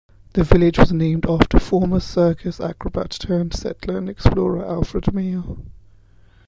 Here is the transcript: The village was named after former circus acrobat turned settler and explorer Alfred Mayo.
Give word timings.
The 0.33 0.43
village 0.43 0.79
was 0.79 0.91
named 0.91 1.27
after 1.29 1.59
former 1.59 1.99
circus 1.99 2.59
acrobat 2.59 3.11
turned 3.11 3.53
settler 3.53 3.99
and 3.99 4.09
explorer 4.09 4.65
Alfred 4.65 5.13
Mayo. 5.13 5.63